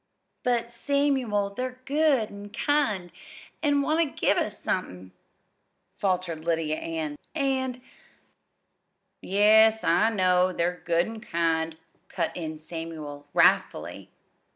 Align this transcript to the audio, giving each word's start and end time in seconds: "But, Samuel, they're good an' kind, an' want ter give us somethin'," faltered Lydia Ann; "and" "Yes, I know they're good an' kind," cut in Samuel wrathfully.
"But, 0.41 0.71
Samuel, 0.71 1.51
they're 1.53 1.79
good 1.85 2.31
an' 2.31 2.49
kind, 2.49 3.11
an' 3.61 3.83
want 3.83 4.01
ter 4.03 4.15
give 4.15 4.35
us 4.35 4.57
somethin'," 4.57 5.11
faltered 5.99 6.43
Lydia 6.43 6.77
Ann; 6.77 7.19
"and" 7.35 7.79
"Yes, 9.21 9.83
I 9.83 10.09
know 10.09 10.53
they're 10.53 10.81
good 10.85 11.05
an' 11.05 11.21
kind," 11.21 11.77
cut 12.07 12.35
in 12.35 12.57
Samuel 12.57 13.27
wrathfully. 13.35 14.09